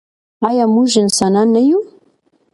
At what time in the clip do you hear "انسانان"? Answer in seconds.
1.03-1.47